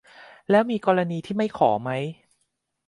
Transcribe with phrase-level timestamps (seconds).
[0.49, 1.89] แล้วมีกรณีที่ไม่ขอไหม?